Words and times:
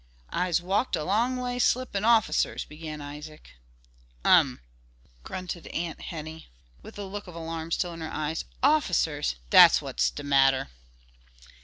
"I'se 0.33 0.59
walk'd 0.59 0.95
a 0.95 1.03
long 1.03 1.37
way 1.37 1.59
slippin' 1.59 2.03
officers"–began 2.03 3.01
Isaac. 3.01 3.51
"Um!" 4.25 4.61
grunted 5.23 5.67
Aunt 5.67 6.01
Henny, 6.01 6.47
with 6.81 6.95
the 6.95 7.05
look 7.05 7.27
of 7.27 7.35
alarm 7.35 7.69
still 7.69 7.93
in 7.93 8.01
her 8.01 8.11
eyes, 8.11 8.45
"officers! 8.63 9.35
dat's 9.51 9.79
what's 9.79 10.09
de 10.09 10.23
matter." 10.23 10.69